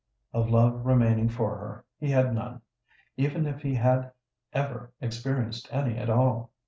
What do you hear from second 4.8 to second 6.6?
experienced any at all.